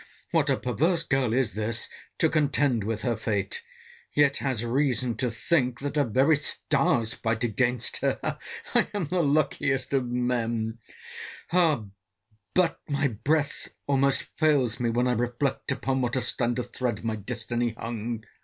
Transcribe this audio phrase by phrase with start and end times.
[0.31, 3.61] What a perverse girl is this, to contend with her fate;
[4.15, 8.17] yet has reason to think, that her very stars fight against her!
[8.73, 16.01] I am the luckiest of me!—But my breath almost fails me, when I reflect upon
[16.01, 18.23] what a slender thread my destiny hung.